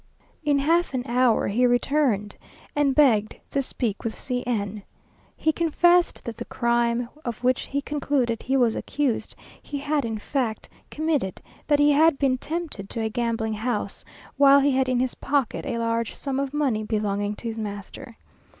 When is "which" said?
7.43-7.67